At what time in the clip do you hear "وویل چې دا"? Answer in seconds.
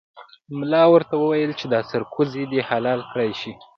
1.17-1.79